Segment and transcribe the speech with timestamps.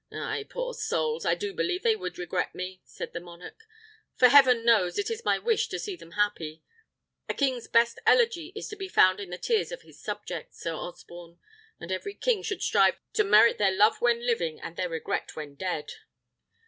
[0.11, 1.27] "Ay, poor souls!
[1.27, 3.67] I do believe they would regret me," said the monarch;
[4.15, 6.63] "for, heaven knows, it is my wish to see them happy.
[7.29, 10.73] A king's best elegy is to be found in the tears of his subjects, Sir
[10.73, 11.37] Osborne;
[11.79, 15.53] and every king should strive to merit their love when living and their regret when
[15.53, 15.91] dead."